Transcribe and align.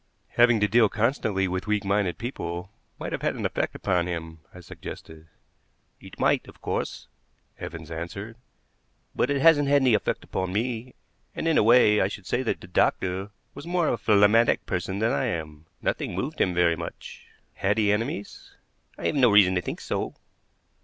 "Having 0.29 0.61
to 0.61 0.67
deal 0.67 0.89
constantly 0.89 1.47
with 1.47 1.67
weak 1.67 1.85
minded 1.85 2.17
people 2.17 2.71
might 2.97 3.11
have 3.11 3.21
an 3.23 3.45
effect 3.45 3.75
upon 3.75 4.07
him," 4.07 4.39
I 4.51 4.61
suggested. 4.61 5.27
"It 5.99 6.19
might, 6.19 6.47
of 6.47 6.59
course," 6.59 7.07
Evans 7.59 7.91
answered; 7.91 8.35
"but 9.15 9.29
it 9.29 9.43
hasn't 9.43 9.67
had 9.67 9.83
any 9.83 9.93
effect 9.93 10.23
upon 10.23 10.53
me, 10.53 10.95
and, 11.35 11.47
in 11.47 11.55
a 11.59 11.61
way, 11.61 12.01
I 12.01 12.07
should 12.07 12.25
say 12.25 12.41
the 12.41 12.55
doctor 12.55 13.29
was 13.53 13.65
a 13.65 13.69
more 13.69 13.95
phlegmatic 13.95 14.65
person 14.65 14.97
than 14.97 15.11
I 15.11 15.25
am. 15.25 15.67
Nothing 15.83 16.15
moved 16.15 16.41
him 16.41 16.51
very 16.55 16.75
much." 16.75 17.27
"Had 17.53 17.77
he 17.77 17.91
enemies?" 17.91 18.55
"I 18.97 19.05
have 19.05 19.13
no 19.15 19.29
reason 19.29 19.53
to 19.53 19.61
think 19.61 19.79
so." 19.79 20.15